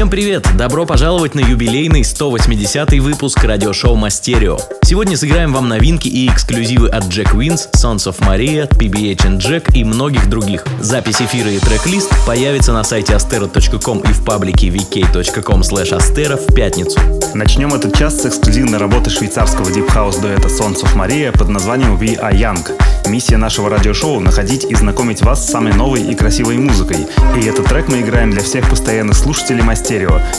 Всем 0.00 0.08
привет! 0.08 0.48
Добро 0.56 0.86
пожаловать 0.86 1.34
на 1.34 1.40
юбилейный 1.40 2.04
180 2.04 2.94
выпуск 3.00 3.44
радиошоу 3.44 3.96
Мастерио. 3.96 4.56
Сегодня 4.82 5.14
сыграем 5.14 5.52
вам 5.52 5.68
новинки 5.68 6.08
и 6.08 6.26
эксклюзивы 6.26 6.88
от 6.88 7.04
Jack 7.04 7.34
Wins, 7.34 7.68
Sons 7.76 8.10
of 8.10 8.18
Maria, 8.20 8.66
PBH 8.66 9.26
and 9.26 9.36
Jack 9.36 9.74
и 9.74 9.84
многих 9.84 10.30
других. 10.30 10.64
Запись 10.80 11.20
эфира 11.20 11.50
и 11.50 11.58
трек-лист 11.58 12.10
появится 12.26 12.72
на 12.72 12.82
сайте 12.82 13.12
astero.com 13.12 13.98
и 13.98 14.12
в 14.14 14.24
паблике 14.24 14.68
vk.com 14.68 15.60
asteor 15.60 16.36
в 16.38 16.54
пятницу. 16.54 16.98
Начнем 17.34 17.74
этот 17.74 17.94
час 17.94 18.22
с 18.22 18.26
эксклюзивной 18.26 18.78
работы 18.78 19.10
швейцарского 19.10 19.70
deep 19.70 19.90
house 19.90 20.16
дуэта 20.16 20.48
Sons 20.48 20.82
of 20.82 20.96
Maria 20.96 21.30
под 21.30 21.50
названием 21.50 21.98
We 21.98 22.18
Are 22.18 22.34
Young. 22.34 22.66
Миссия 23.08 23.36
нашего 23.36 23.68
радиошоу— 23.68 24.20
находить 24.20 24.64
и 24.64 24.74
знакомить 24.74 25.22
вас 25.22 25.44
с 25.44 25.50
самой 25.50 25.72
новой 25.72 26.02
и 26.02 26.14
красивой 26.14 26.58
музыкой. 26.58 27.06
И 27.36 27.44
этот 27.44 27.66
трек 27.66 27.88
мы 27.88 28.00
играем 28.00 28.30
для 28.30 28.42
всех 28.42 28.68
постоянных 28.68 29.16
слушателей 29.16 29.62
Asteor, 29.62 29.89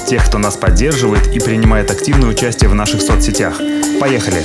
тех, 0.07 0.25
кто 0.25 0.37
нас 0.37 0.55
поддерживает 0.55 1.27
и 1.35 1.39
принимает 1.39 1.91
активное 1.91 2.29
участие 2.29 2.69
в 2.69 2.73
наших 2.73 3.01
соцсетях. 3.01 3.59
Поехали! 3.99 4.43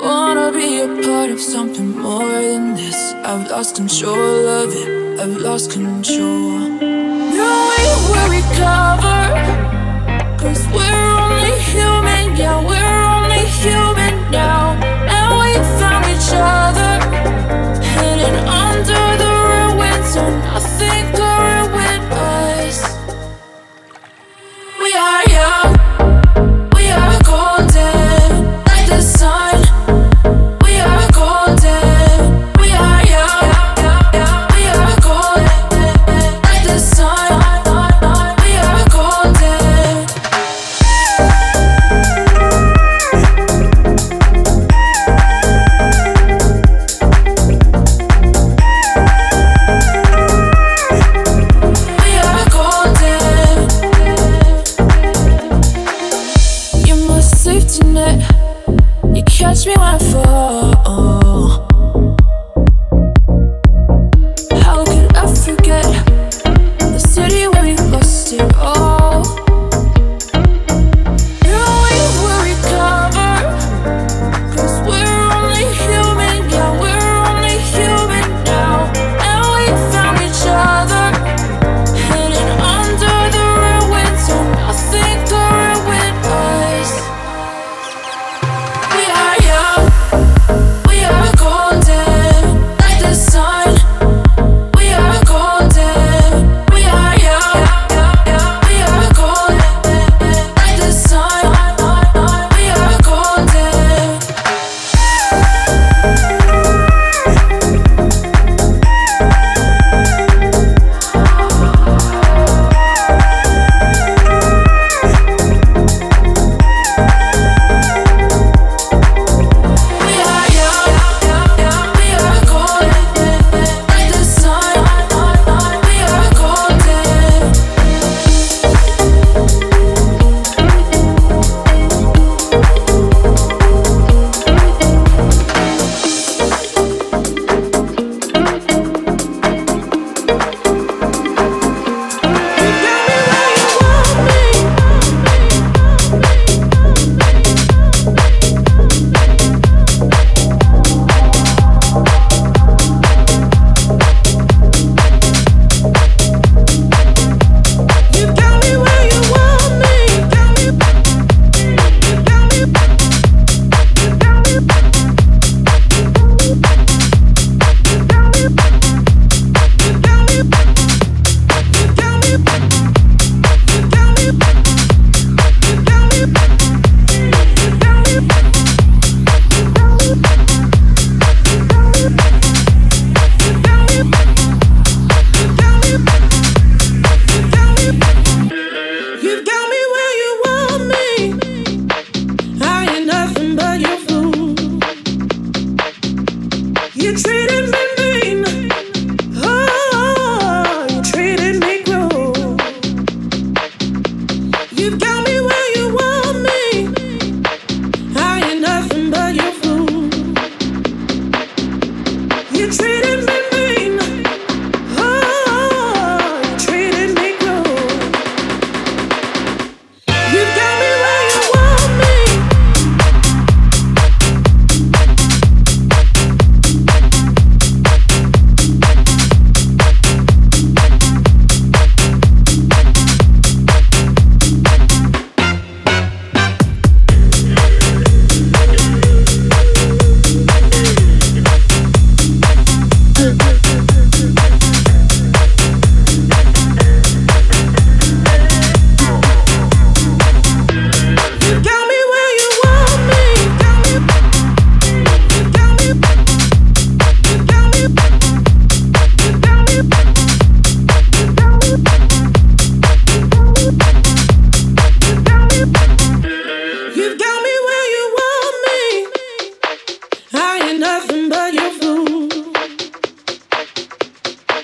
Wanna 0.00 0.52
be 0.52 0.78
a 0.78 0.86
part 1.02 1.28
of 1.28 1.40
something 1.40 1.98
more 1.98 2.22
than 2.22 2.76
this. 2.76 3.14
I've 3.24 3.50
lost 3.50 3.74
control 3.74 4.46
of 4.46 4.72
it. 4.72 5.18
I've 5.18 5.36
lost 5.38 5.72
control. 5.72 6.52
No, 7.40 7.50
we 7.74 7.84
will 8.06 8.28
recover. 8.38 9.18
Cause 10.38 10.64
we're 10.72 11.02
only 11.18 11.58
human, 11.72 12.36
yeah, 12.36 12.64
we're 12.64 12.87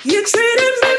You 0.04 0.22
treated 0.22 0.74
me. 0.82 0.93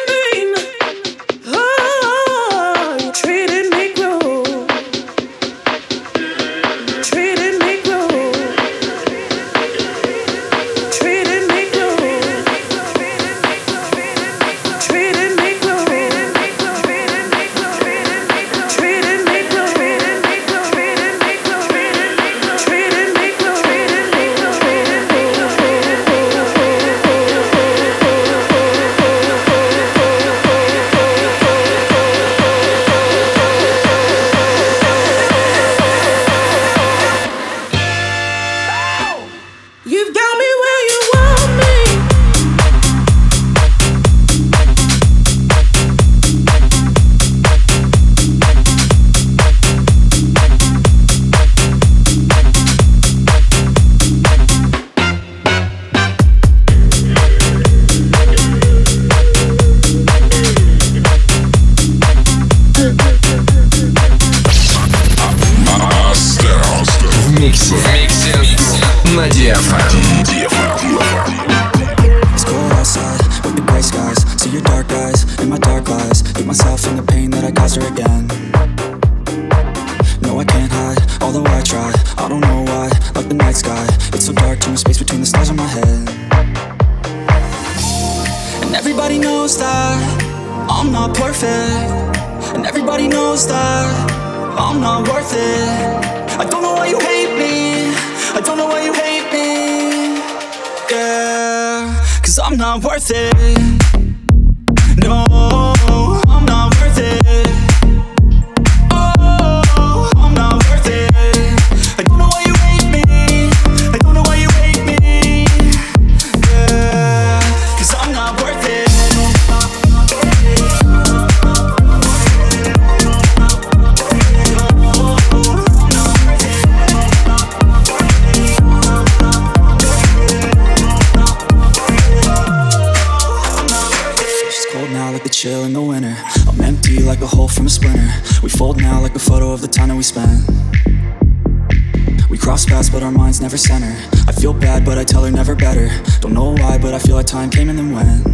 never 143.46 143.58
center. 143.58 143.96
I 144.28 144.32
feel 144.32 144.54
bad, 144.54 144.84
but 144.84 144.98
I 144.98 145.04
tell 145.04 145.24
her 145.24 145.30
never 145.30 145.54
better. 145.54 145.88
Don't 146.20 146.34
know 146.34 146.56
why, 146.56 146.80
but 146.80 146.96
I 146.96 147.00
feel 147.00 147.16
like 147.16 147.28
time 147.28 147.52
came 147.52 147.70
and 147.70 147.78
then 147.78 147.92
went. 147.92 148.26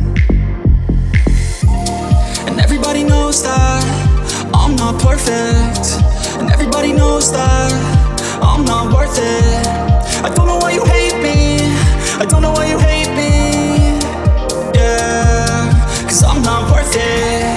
And 2.47 2.57
everybody 2.61 3.03
knows 3.03 3.43
that 3.43 3.83
I'm 4.53 4.77
not 4.77 5.01
perfect. 5.01 5.83
And 6.39 6.49
everybody 6.49 6.93
knows 6.93 7.29
that 7.33 7.73
I'm 8.41 8.63
not 8.63 8.93
worth 8.93 9.17
it. 9.17 9.67
I 10.23 10.31
don't 10.33 10.47
know 10.47 10.59
why 10.59 10.71
you 10.71 10.85
hate 10.85 11.17
me. 11.21 11.57
I 12.17 12.25
don't 12.25 12.41
know 12.41 12.53
why 12.53 12.67
you 12.71 12.79
hate 12.79 13.11
me. 13.13 13.99
Yeah, 14.73 16.03
cause 16.03 16.23
I'm 16.23 16.41
not 16.41 16.71
worth 16.71 16.95
it. 16.95 17.50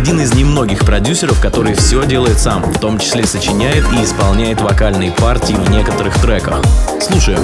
Один 0.00 0.18
из 0.18 0.32
немногих 0.32 0.86
продюсеров, 0.86 1.42
который 1.42 1.74
все 1.74 2.06
делает 2.06 2.38
сам, 2.38 2.62
в 2.62 2.78
том 2.78 2.98
числе 2.98 3.26
сочиняет 3.26 3.84
и 3.92 4.02
исполняет 4.02 4.62
вокальные 4.62 5.12
партии 5.12 5.52
в 5.52 5.70
некоторых 5.70 6.18
треках. 6.22 6.62
Слушаем. 7.02 7.42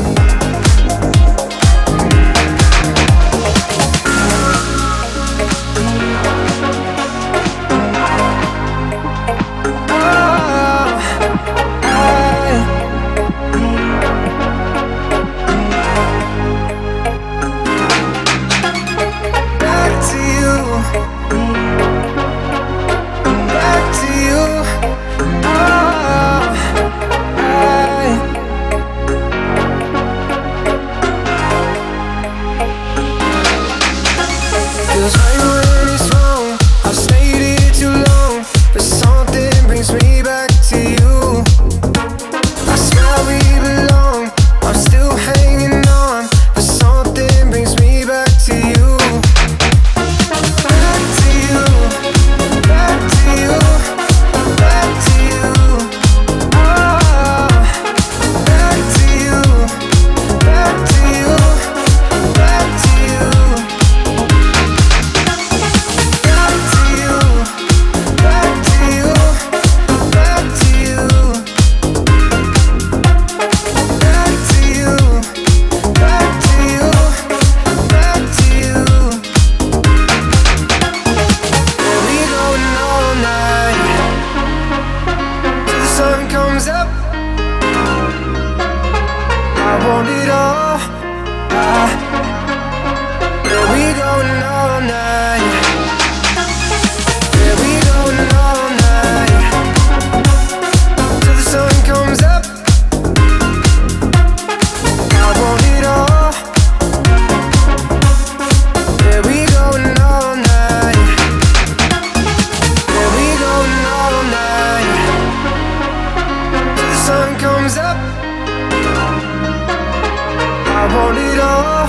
hold 120.96 121.18
it 121.28 121.38
all. 121.52 121.86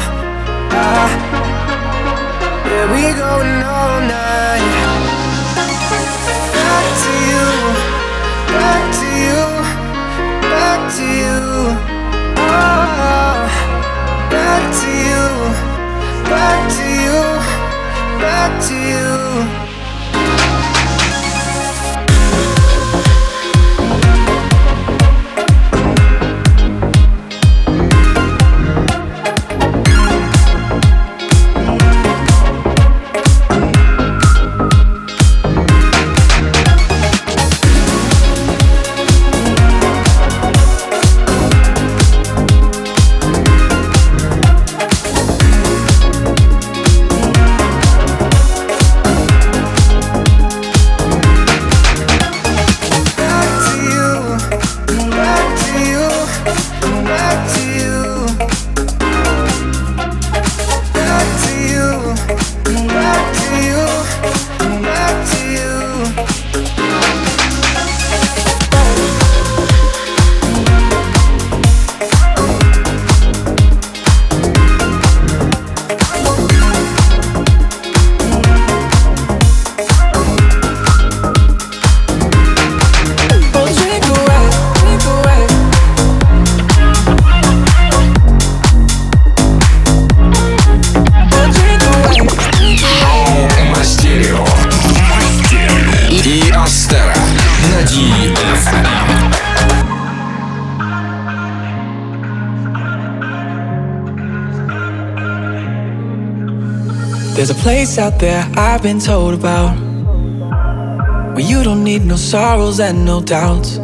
Ah, 0.83 1.09
yeah, 2.69 2.85
we 2.93 3.03
going 3.23 3.59
all 3.75 3.99
night. 4.17 4.75
Back 6.55 6.85
to 7.03 7.13
you, 7.31 7.47
back 8.55 8.83
to 8.99 9.07
you, 9.25 9.43
back 10.51 10.81
to 10.97 11.05
you. 11.21 11.39
Oh, 12.51 13.39
back 14.35 14.63
to 14.81 14.89
you, 15.09 15.25
back 16.31 16.59
to 16.77 16.85
you, 17.05 17.19
back 18.23 18.51
to 18.67 18.75
you. 18.91 19.66
Out 108.07 108.19
there 108.19 108.43
I've 108.55 108.81
been 108.81 108.99
told 108.99 109.33
about. 109.33 109.75
Where 111.33 111.45
you 111.51 111.61
don't 111.63 111.83
need 111.83 112.03
no 112.05 112.15
sorrows 112.15 112.79
and 112.79 113.05
no 113.05 113.21
doubts 113.21 113.77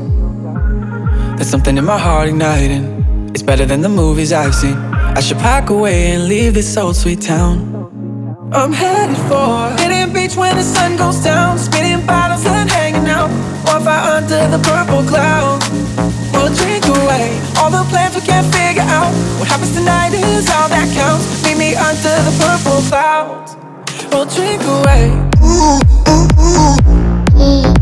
There's 1.36 1.50
something 1.50 1.78
in 1.78 1.86
my 1.86 2.00
heart 2.00 2.30
igniting. 2.30 2.86
It's 3.34 3.44
better 3.44 3.66
than 3.66 3.82
the 3.82 3.90
movies 3.90 4.32
I've 4.32 4.56
seen. 4.56 4.78
I 5.18 5.20
should 5.20 5.40
pack 5.40 5.70
away 5.70 5.98
and 6.14 6.28
leave 6.28 6.54
this 6.54 6.78
old 6.78 6.96
sweet 6.96 7.22
town. 7.22 7.56
I'm 8.54 8.72
headed 8.72 9.18
for 9.30 9.56
Hidden 9.82 10.14
beach 10.14 10.36
when 10.38 10.56
the 10.56 10.64
sun 10.64 10.96
goes 10.96 11.20
down. 11.24 11.58
Spinning 11.58 12.06
bottles 12.06 12.46
and 12.46 12.70
hanging 12.70 13.08
out. 13.10 13.30
Bonfire 13.66 14.04
under 14.16 14.44
the 14.56 14.62
purple 14.72 15.04
cloud. 15.12 15.60
We'll 16.34 16.54
drink 16.62 16.86
away 16.98 17.28
All 17.60 17.72
the 17.72 17.84
plans 17.92 18.16
we 18.16 18.22
can't 18.22 18.48
figure 18.56 18.88
out. 18.98 19.12
What 19.40 19.48
happens 19.50 19.74
tonight 19.76 20.14
is 20.14 20.50
all 20.50 20.70
that 20.70 20.88
counts. 21.00 21.26
Meet 21.46 21.58
me 21.58 21.76
under 21.76 22.16
the 22.28 22.34
purple 22.40 22.82
clouds 22.90 23.53
We'll 24.14 24.26
drink 24.26 24.62
away. 24.62 25.10
Ooh, 25.42 25.80
ooh, 26.08 26.28
ooh. 27.42 27.74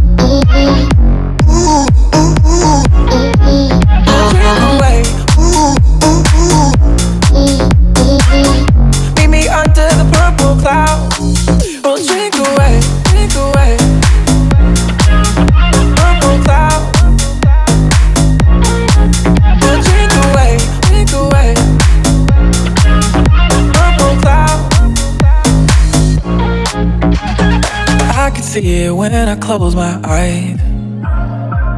See 28.52 28.84
it 28.84 28.92
when 28.92 29.14
I 29.14 29.38
close 29.38 29.78
my 29.78 29.98
eyes. 30.04 30.60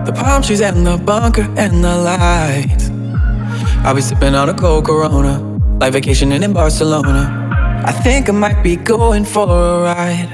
The 0.07 0.13
palm 0.13 0.41
trees 0.41 0.59
and 0.59 0.87
the 0.87 0.97
bunker 0.97 1.45
and 1.55 1.83
the 1.83 1.95
lights. 2.09 2.89
I'll 3.85 3.93
be 3.93 4.01
sipping 4.01 4.33
on 4.33 4.49
a 4.49 4.55
cold 4.55 4.85
Corona, 4.85 5.37
like 5.79 5.93
vacationing 5.93 6.41
in 6.41 6.51
Barcelona. 6.51 7.23
I 7.85 7.91
think 7.91 8.27
I 8.27 8.31
might 8.31 8.63
be 8.63 8.75
going 8.75 9.23
for 9.23 9.45
a 9.47 9.83
ride. 9.83 10.31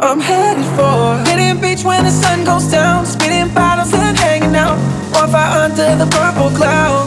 I'm 0.00 0.18
headed 0.18 0.66
for 0.74 1.30
Hidden 1.30 1.60
beach 1.60 1.84
when 1.84 2.02
the 2.02 2.10
sun 2.10 2.42
goes 2.44 2.66
down 2.66 3.06
Speeding 3.06 3.54
bottles 3.54 3.94
and 3.94 4.18
hanging 4.18 4.56
out 4.56 4.74
Bonfire 5.12 5.70
under 5.70 5.94
the 5.94 6.10
purple 6.10 6.50
cloud 6.58 7.06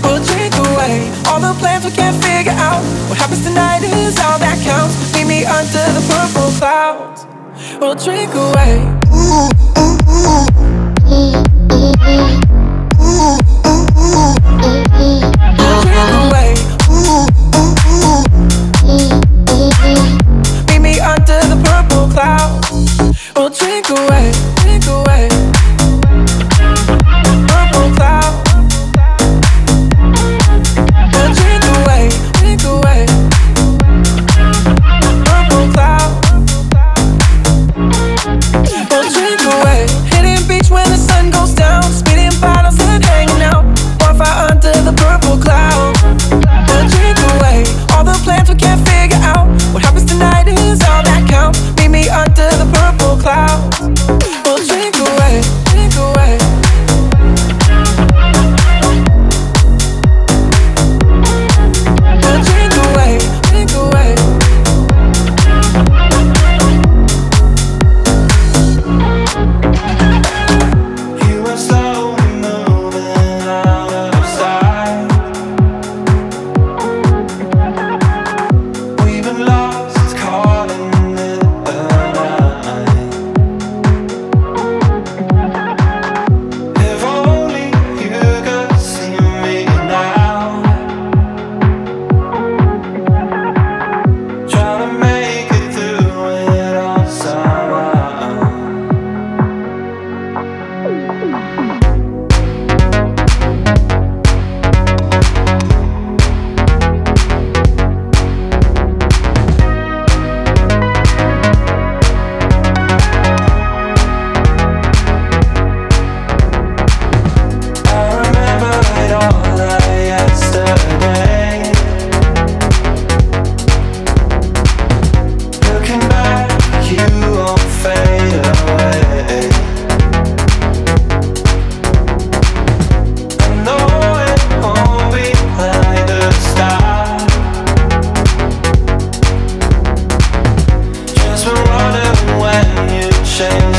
We'll 0.00 0.24
drink 0.24 0.54
away 0.56 1.12
All 1.28 1.38
the 1.38 1.52
plans 1.60 1.84
we 1.84 1.90
can't 1.90 2.16
figure 2.24 2.56
out 2.56 2.80
What 3.10 3.18
happens 3.18 3.44
tonight 3.44 3.82
is 3.82 4.18
all 4.20 4.38
that 4.38 4.56
counts 4.64 4.96
Meet 5.12 5.26
me 5.26 5.44
under 5.44 5.84
the 5.92 6.02
purple 6.08 6.48
clouds 6.56 7.33
We'll 7.80 7.94
drink 7.94 8.32
away 8.34 8.78
drink 15.82 16.10
away 16.22 16.54
Meet 20.68 20.80
me 20.80 21.00
under 21.00 21.40
the 21.48 21.60
purple 21.64 22.08
clouds. 22.12 23.32
We'll 23.34 23.50
drink 23.50 23.88
away. 23.90 24.53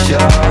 Sure. 0.06 0.45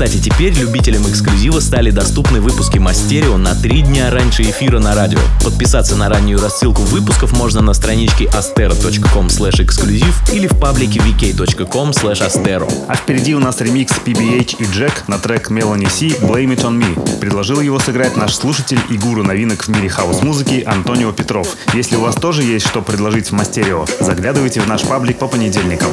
Кстати, 0.00 0.16
теперь 0.16 0.54
любителям 0.54 1.02
эксклюзива 1.02 1.60
стали 1.60 1.90
доступны 1.90 2.40
выпуски 2.40 2.78
Мастерио 2.78 3.36
на 3.36 3.54
три 3.54 3.82
дня 3.82 4.10
раньше 4.10 4.44
эфира 4.44 4.78
на 4.78 4.94
радио. 4.94 5.18
Подписаться 5.44 5.94
на 5.94 6.08
раннюю 6.08 6.40
рассылку 6.40 6.80
выпусков 6.80 7.36
можно 7.36 7.60
на 7.60 7.74
страничке 7.74 8.24
astero.com 8.24 9.26
exclusive 9.26 10.32
или 10.32 10.46
в 10.46 10.58
паблике 10.58 11.00
vk.com 11.00 11.90
astero. 11.90 12.72
А 12.88 12.96
впереди 12.96 13.34
у 13.34 13.40
нас 13.40 13.60
ремикс 13.60 13.92
PBH 14.02 14.56
и 14.60 14.64
Джек 14.74 15.06
на 15.06 15.18
трек 15.18 15.50
Melanie 15.50 15.90
C 15.90 16.06
Blame 16.06 16.56
It 16.56 16.62
On 16.62 16.80
Me. 16.80 17.20
Предложил 17.20 17.60
его 17.60 17.78
сыграть 17.78 18.16
наш 18.16 18.34
слушатель 18.34 18.80
и 18.88 18.96
гуру 18.96 19.22
новинок 19.22 19.64
в 19.64 19.68
мире 19.68 19.90
хаос-музыки 19.90 20.64
Антонио 20.66 21.12
Петров. 21.12 21.46
Если 21.74 21.96
у 21.96 22.00
вас 22.00 22.14
тоже 22.14 22.42
есть 22.42 22.66
что 22.66 22.80
предложить 22.80 23.26
в 23.28 23.32
Мастерио, 23.32 23.84
заглядывайте 24.00 24.62
в 24.62 24.66
наш 24.66 24.80
паблик 24.80 25.18
по 25.18 25.28
понедельникам. 25.28 25.90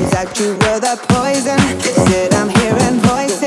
You 3.40 3.47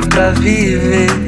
pra 0.00 0.30
viver. 0.32 1.25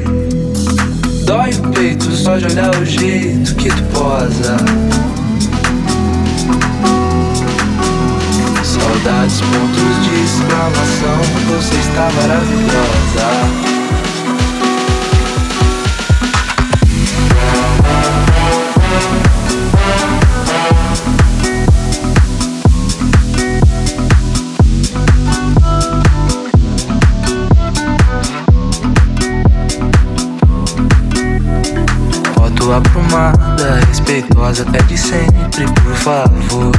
Respeitosa 34.49 34.63
até 34.63 34.81
de 34.83 34.97
sempre, 34.97 35.65
por 35.83 35.95
favor. 35.95 36.71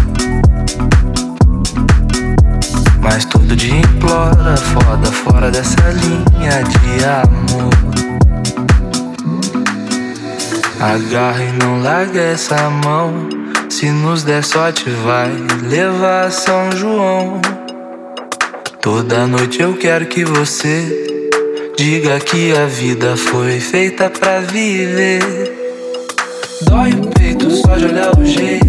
Mas 3.00 3.24
todo 3.24 3.56
dia 3.56 3.76
implora, 3.76 4.56
foda 4.56 5.10
fora 5.10 5.50
dessa 5.50 5.80
linha 5.90 6.62
de 6.64 7.04
amor. 7.04 7.70
Agarra 10.80 11.42
e 11.42 11.52
não 11.52 11.82
larga 11.82 12.20
essa 12.20 12.70
mão. 12.70 13.28
Se 13.68 13.90
nos 13.90 14.24
der 14.24 14.42
sorte, 14.42 14.88
vai 15.04 15.30
levar 15.68 16.30
São 16.30 16.72
João. 16.72 17.40
Toda 18.80 19.26
noite 19.26 19.62
eu 19.62 19.74
quero 19.76 20.06
que 20.06 20.24
você 20.24 21.28
diga 21.76 22.18
que 22.20 22.52
a 22.56 22.66
vida 22.66 23.16
foi 23.16 23.60
feita 23.60 24.10
pra 24.10 24.40
viver 24.40 25.59
pode 27.70 27.84
olhar 27.86 28.10
o 28.18 28.24
jeito. 28.24 28.59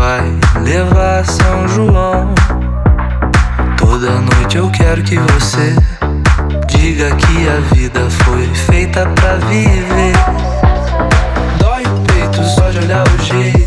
Vai 0.00 0.22
levar 0.62 1.26
São 1.26 1.68
João. 1.68 2.34
Toda 3.76 4.12
noite 4.12 4.56
eu 4.56 4.70
quero 4.70 5.02
que 5.02 5.18
você 5.18 5.76
diga 6.68 7.14
que 7.16 7.46
a 7.46 7.74
vida 7.74 8.08
foi 8.24 8.46
feita 8.54 9.06
pra 9.14 9.34
viver. 9.34 10.14
Dói 11.58 11.82
o 11.82 12.00
peito 12.06 12.42
só 12.44 12.70
de 12.70 12.78
olhar 12.78 13.04
o 13.06 13.22
jeito 13.22 13.59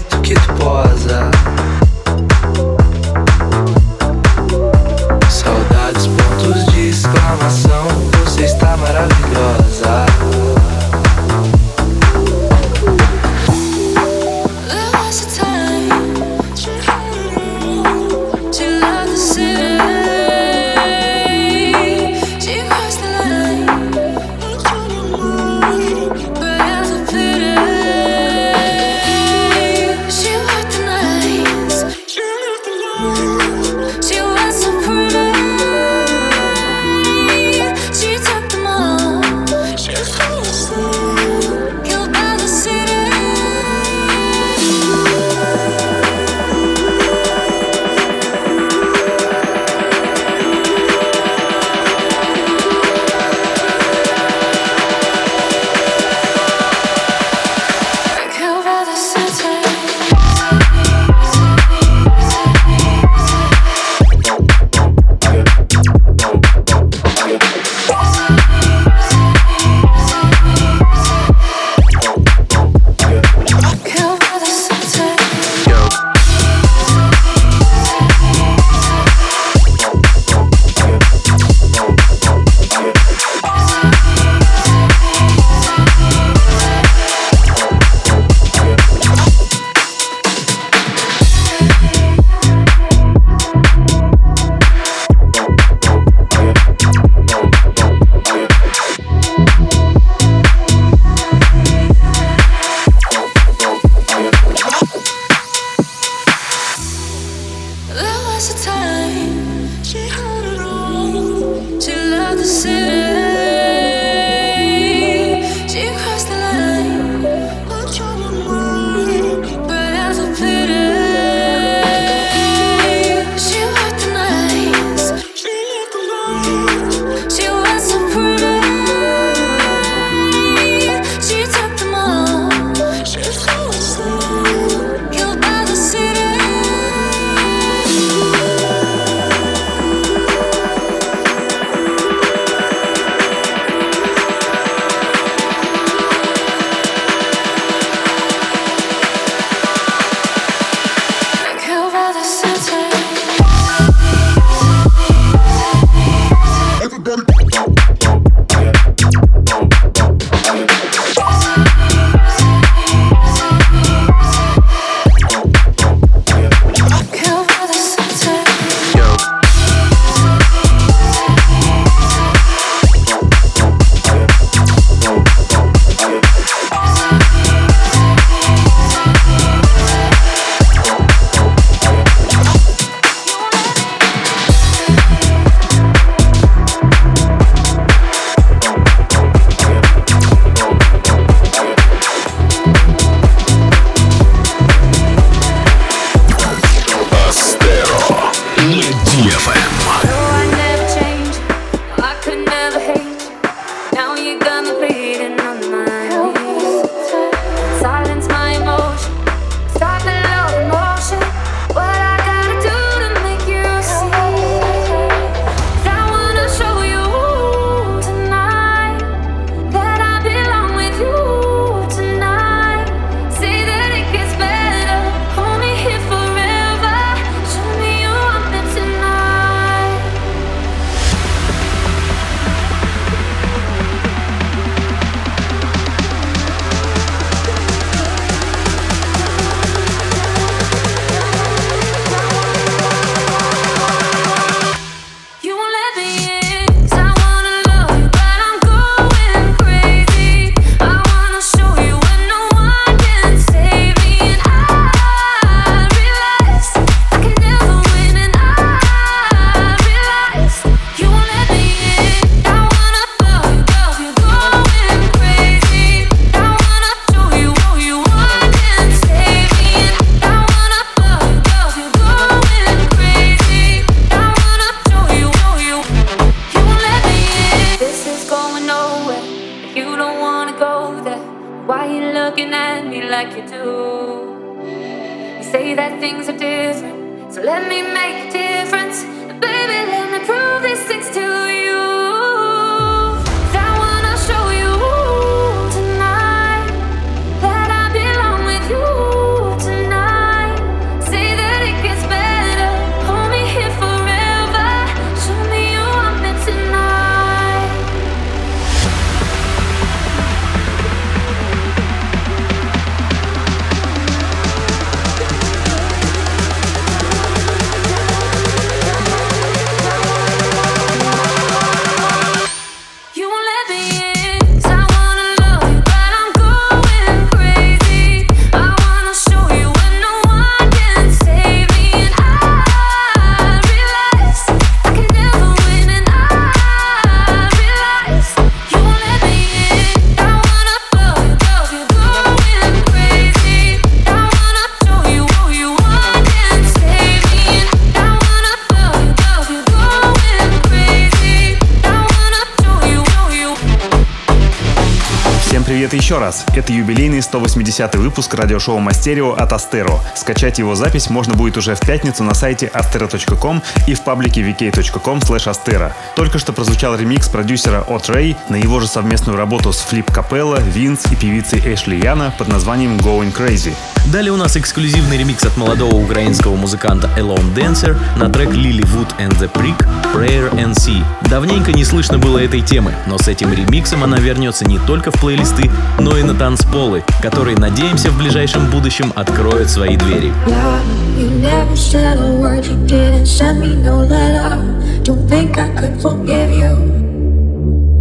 этой 355.94 356.03
Еще 356.14 356.22
раз, 356.22 356.46
это 356.56 356.72
юбилейный 356.72 357.24
180 357.24 357.96
выпуск 357.96 358.36
радиошоу 358.36 358.78
Мастерио 358.78 359.32
от 359.32 359.52
Астеро. 359.52 360.00
Скачать 360.14 360.60
его 360.60 360.76
запись 360.76 361.10
можно 361.10 361.34
будет 361.34 361.58
уже 361.58 361.74
в 361.74 361.80
пятницу 361.80 362.24
на 362.24 362.36
сайте 362.36 362.70
astero.com 362.72 363.64
и 363.88 363.96
в 363.96 364.02
паблике 364.02 364.42
vk.com 364.42 365.18
astero. 365.18 365.92
Только 366.16 366.38
что 366.38 366.54
прозвучал 366.54 366.96
ремикс 366.96 367.30
продюсера 367.30 367.82
от 367.82 368.12
Рэй 368.12 368.38
на 368.48 368.58
его 368.58 368.80
же 368.80 368.86
совместную 368.86 369.40
работу 369.40 369.74
с 369.74 369.80
Флип 369.80 370.12
Капелла, 370.12 370.60
Винс 370.62 371.04
и 371.12 371.16
певицей 371.16 371.74
Эшли 371.74 372.00
Яна 372.00 372.32
под 372.38 372.48
названием 372.48 372.98
Going 372.98 373.36
Crazy. 373.36 373.74
Далее 374.12 374.34
у 374.34 374.38
нас 374.38 374.56
эксклюзивный 374.56 375.18
ремикс 375.18 375.44
от 375.46 375.58
молодого 375.58 375.96
украинского 375.96 376.56
музыканта 376.56 377.10
Alone 377.18 377.56
Dancer 377.56 377.98
на 378.20 378.30
трек 378.30 378.50
Lily 378.50 378.82
Wood 378.82 379.16
and 379.18 379.36
the 379.40 379.52
Prick 379.52 379.84
Prayer 380.14 380.54
and 380.54 380.74
Sea. 380.74 381.04
Давненько 381.30 381.72
не 381.72 381.84
слышно 381.84 382.20
было 382.20 382.38
этой 382.38 382.62
темы, 382.62 382.94
но 383.08 383.18
с 383.18 383.28
этим 383.28 383.52
ремиксом 383.52 384.04
она 384.04 384.18
вернется 384.18 384.66
не 384.66 384.78
только 384.78 385.10
в 385.10 385.16
плейлисты, 385.16 385.72
но 386.04 386.18
и 386.18 386.24
на 386.24 386.34
танцполы, 386.34 387.04
которые, 387.22 387.58
надеемся, 387.58 388.12
в 388.12 388.18
ближайшем 388.18 388.70
будущем 388.70 389.14
откроют 389.16 389.70
свои 389.70 389.96
двери. 389.96 390.34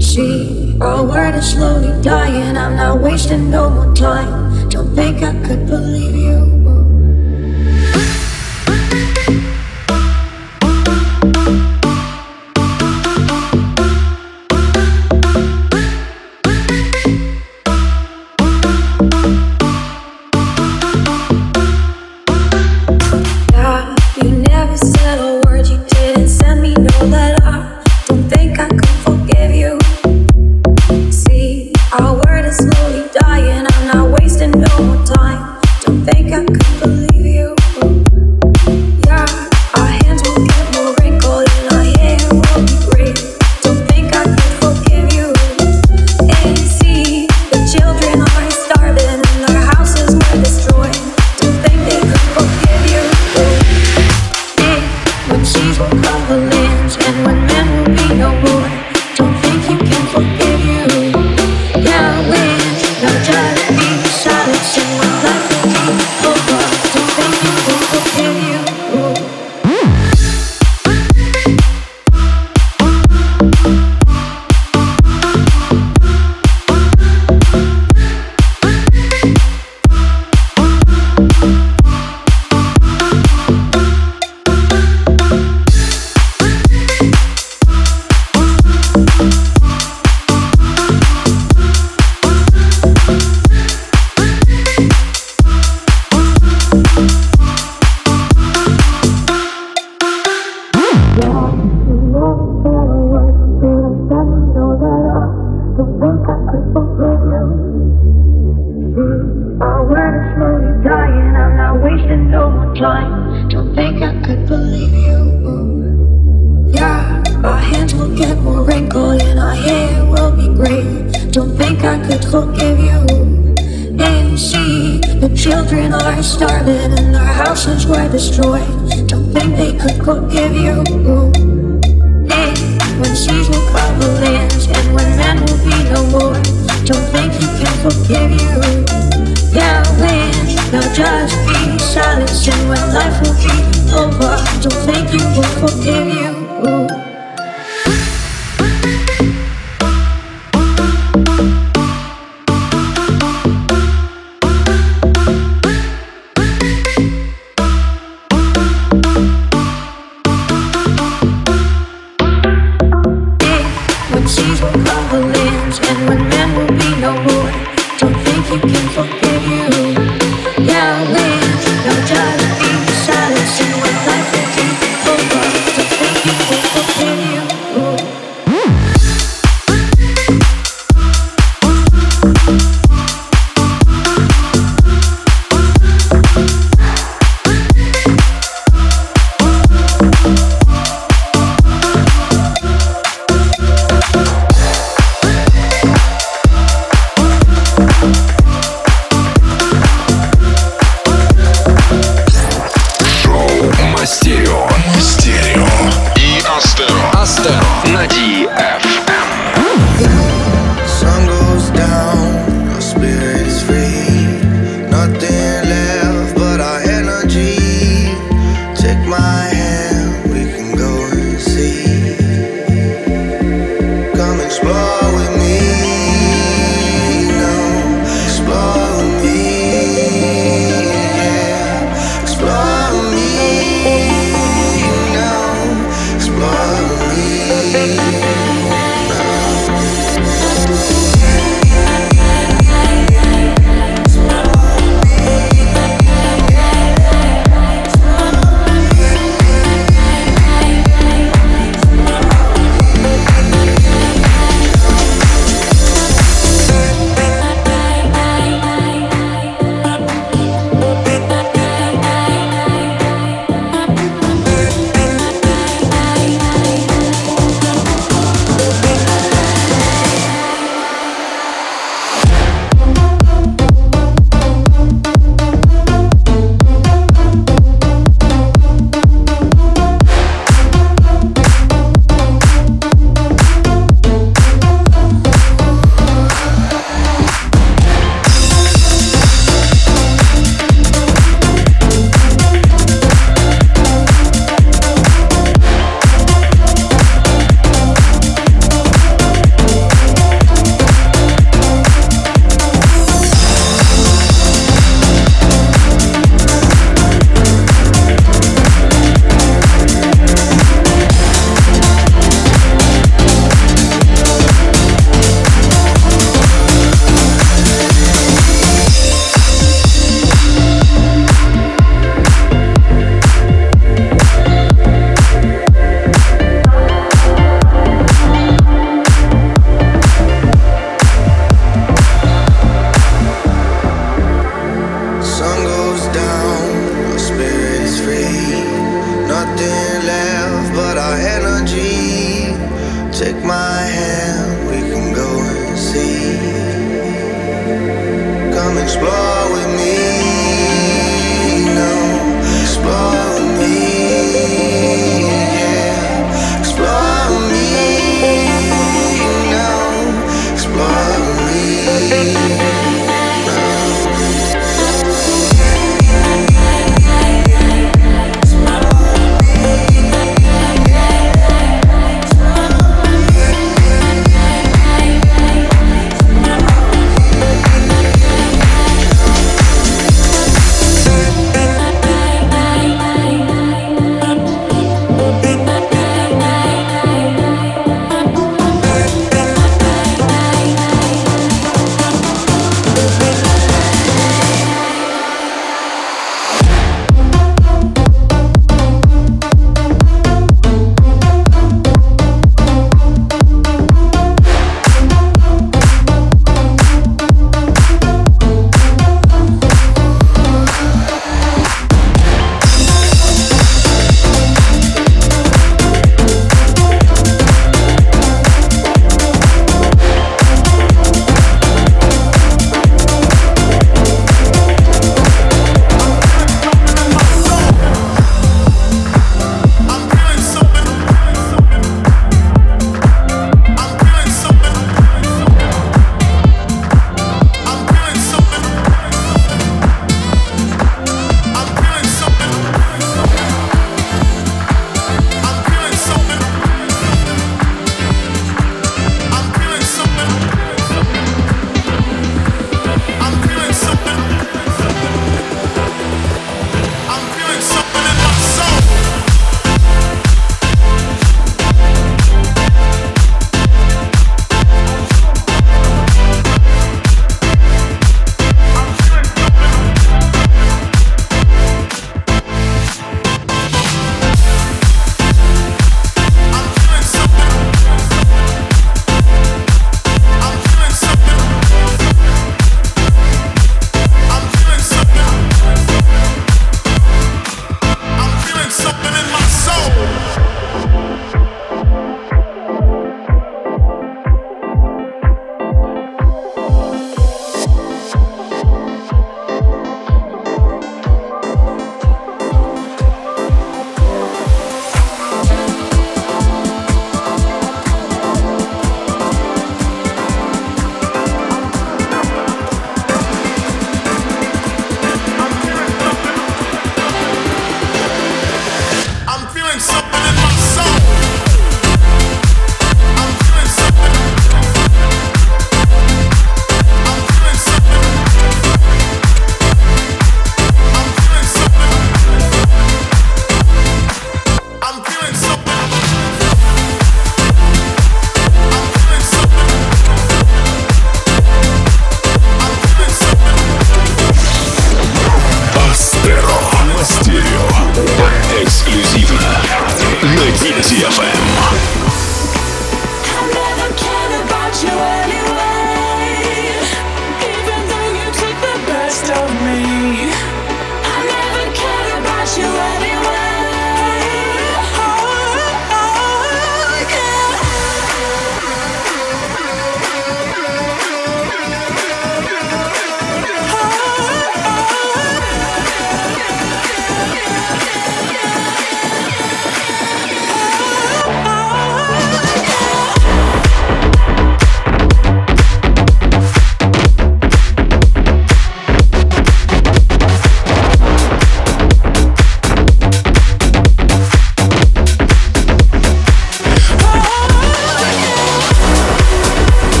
See, 0.00 0.76
our 0.80 1.04
word 1.04 1.34
is 1.36 1.46
slowly 1.52 1.92
dying. 2.02 2.56
I'm 2.56 2.76
not 2.76 3.00
wasting 3.00 3.50
no 3.50 3.70
more 3.70 3.94
time. 3.94 4.68
Don't 4.68 4.94
think 4.94 5.22
I 5.22 5.32
could 5.46 5.66
believe 5.66 6.14
you. 6.14 6.63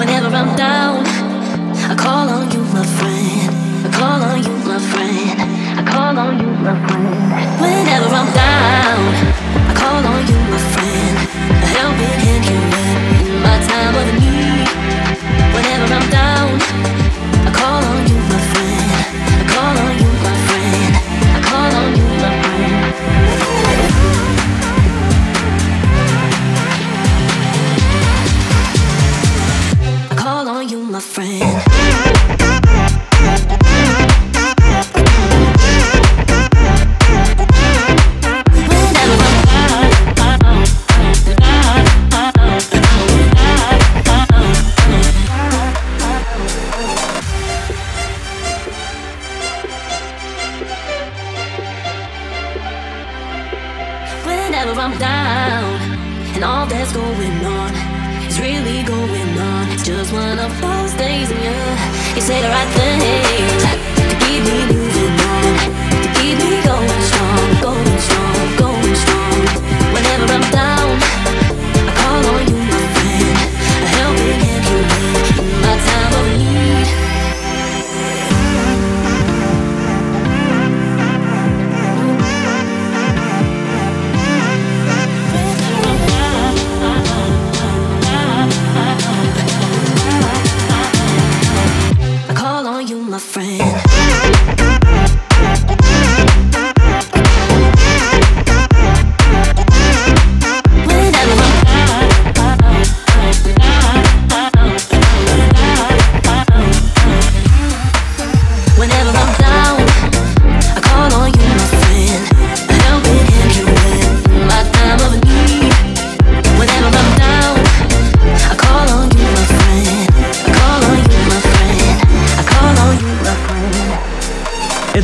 Whenever 0.00 0.34
I'm 0.34 0.56
down, 0.56 1.04
I 1.92 1.94
call 1.94 2.26
on 2.30 2.50
you, 2.50 2.62
my 2.72 2.86
friend. 2.96 3.52
I 3.84 3.90
call 3.92 4.22
on 4.24 4.42
you, 4.42 4.56
my 4.64 4.78
friend. 4.80 5.36
I 5.76 5.82
call 5.92 6.18
on 6.18 6.40
you, 6.40 6.50
my 6.64 6.72
friend. 6.88 7.60
Whenever 7.60 8.08
I'm 8.08 8.32
down, 8.32 9.00
I 9.68 9.72
call 9.76 10.00
on 10.00 10.20
you, 10.24 10.38
my 10.48 10.60
friend. 10.72 11.14
A 11.52 11.66
helping 11.76 12.16
hand 12.24 12.44
you 12.48 12.60
in 13.28 13.42
my 13.44 13.56
time 13.68 13.94
of 14.00 14.08
need. 14.24 14.68
Whenever 15.52 15.92
I'm 15.92 16.08
down, 16.08 16.48
I 17.44 17.50
call 17.60 17.84
on 17.84 18.00
you, 18.08 18.09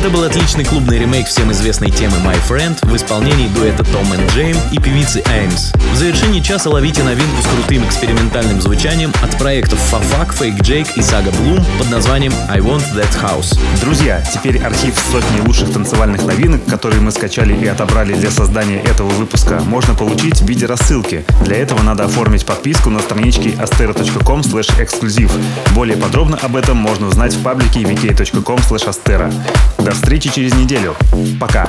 Это 0.07 0.15
был 0.15 0.23
отличный 0.23 0.63
клубный 0.63 0.99
ремейк 0.99 1.27
всем 1.27 1.51
известной 1.51 1.91
темы 1.91 2.15
My 2.25 2.37
Friend 2.47 2.77
в 2.89 2.95
исполнении 2.95 3.49
дуэта 3.49 3.83
Том 3.83 4.07
и 4.13 4.31
Джейм 4.31 4.55
и 4.71 4.77
певицы 4.77 5.21
Эймс. 5.29 5.73
В 5.91 5.95
завершении 5.97 6.39
часа 6.39 6.69
ловите 6.69 7.03
новинку 7.03 7.41
с 7.41 7.45
крутым 7.45 7.85
экспериментальным 7.85 8.61
звучанием 8.61 9.11
от 9.21 9.37
проектов 9.37 9.79
Фафак, 9.79 10.33
Fake 10.33 10.61
Jake 10.61 10.87
и 10.95 11.01
Сага 11.01 11.31
Bloom 11.31 11.61
под 11.77 11.89
названием 11.89 12.31
I 12.47 12.59
Want 12.59 12.85
That 12.95 13.21
House. 13.21 13.59
Друзья, 13.81 14.23
теперь 14.33 14.63
архив 14.63 14.97
сотни 15.11 15.45
лучших 15.45 15.73
танцевальных 15.73 16.23
новинок, 16.23 16.63
которые 16.67 17.01
мы 17.01 17.11
скачали 17.11 17.53
и 17.53 17.67
отобрали 17.67 18.13
для 18.13 18.31
создания 18.31 18.79
этого 18.79 19.09
выпуска, 19.09 19.59
можно 19.65 19.93
получить 19.93 20.39
в 20.39 20.47
виде 20.47 20.67
рассылки. 20.67 21.25
Для 21.43 21.57
этого 21.57 21.83
надо 21.83 22.05
оформить 22.05 22.45
подписку 22.45 22.89
на 22.89 23.01
страничке 23.01 23.49
astera.com 23.49 24.41
эксклюзив. 24.41 25.33
Более 25.75 25.97
подробно 25.97 26.37
об 26.37 26.55
этом 26.55 26.77
можно 26.77 27.07
узнать 27.07 27.33
в 27.33 27.43
паблике 27.43 27.81
vk.com 27.81 28.59
astera. 28.59 29.33
До 29.79 29.96
встречи 29.97 30.29
через 30.29 30.53
неделю. 30.53 30.95
Пока. 31.39 31.67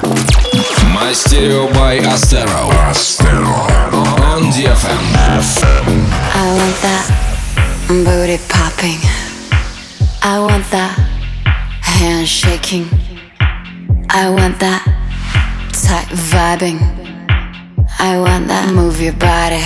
Мастерио 0.93 1.67
by 1.69 1.99
Astero. 2.05 2.71
On 4.31 4.51
DFM. 4.53 5.01
I 6.35 6.53
want 6.59 6.77
that 6.83 7.05
booty 7.89 8.39
popping. 8.49 9.01
I 10.23 10.39
want 10.39 10.65
that 10.71 10.95
hand 11.81 12.29
shaking. 12.29 12.87
I 14.11 14.29
want 14.29 14.59
that 14.61 14.85
tight 15.73 16.09
vibing. 16.31 16.79
I 17.99 18.19
want 18.19 18.47
that 18.49 18.73
move 18.75 19.01
your 19.01 19.15
body. 19.15 19.65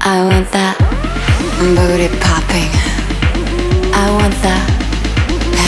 I 0.00 0.22
want 0.28 0.50
that 0.52 0.76
booty 1.58 2.08
popping. 2.20 2.70
I 3.94 4.10
want 4.10 4.34
that 4.42 4.83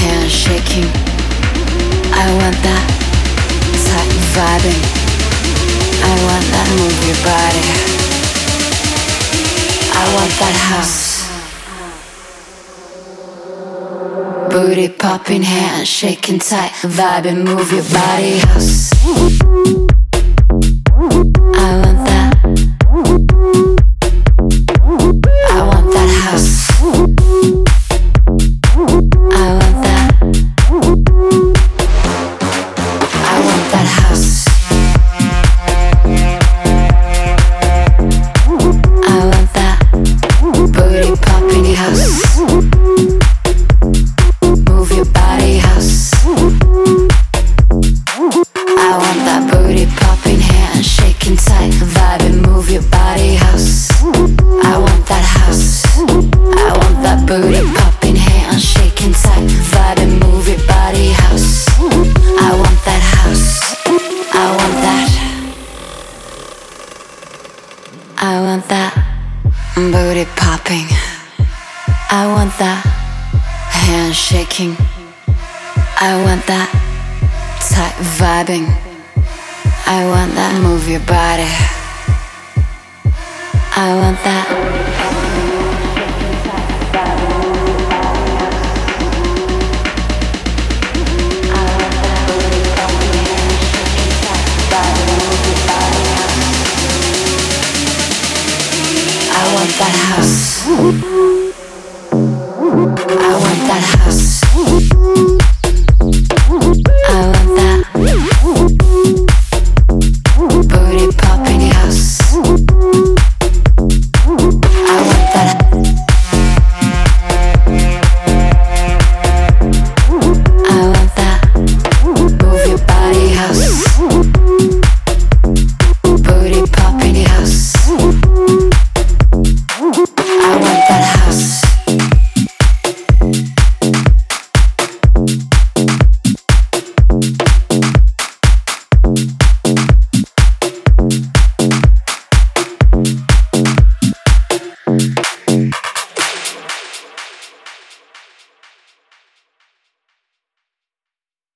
hand 0.03 0.30
shaking. 0.30 0.88
I 2.12 2.24
want 2.38 2.57
that 2.66 2.84
tight 3.86 4.12
vibing. 4.34 4.82
I 6.03 6.14
want 6.26 6.47
that 6.55 6.68
move 6.78 6.99
your 7.09 7.20
body. 7.24 7.64
I 10.01 10.05
want 10.14 10.32
that 10.42 10.57
house. 10.70 11.07
Booty 14.51 14.88
popping, 14.88 15.42
hand 15.42 15.86
shaking 15.86 16.38
tight, 16.38 16.72
vibing, 16.82 17.44
move 17.44 17.72
your 17.72 17.84
body. 17.92 18.38
House. 18.38 18.92
I 21.59 21.86